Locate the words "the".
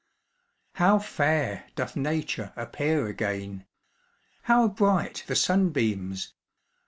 5.27-5.35